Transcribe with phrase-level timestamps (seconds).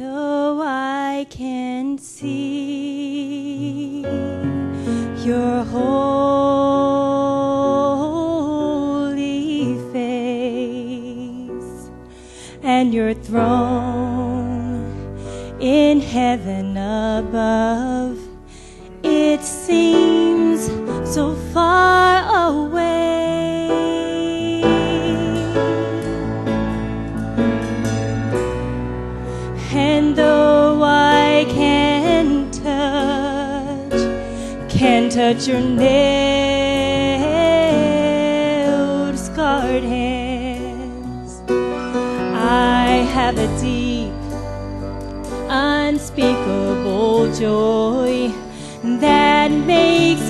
[0.00, 5.84] Though I can see your holy
[9.92, 11.90] face
[12.62, 14.88] and your throne
[15.60, 18.18] in heaven above,
[19.02, 20.64] it seems
[21.14, 22.89] so far away.
[31.40, 34.02] I can touch,
[34.68, 35.88] can touch your nailed,
[39.18, 44.12] scarred hands, I have a deep,
[45.48, 48.30] unspeakable joy
[49.00, 50.29] that makes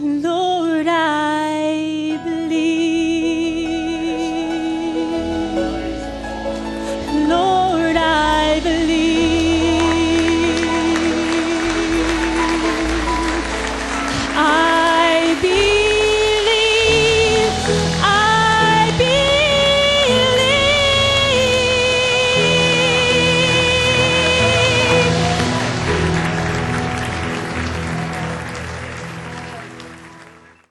[0.00, 0.57] Lord.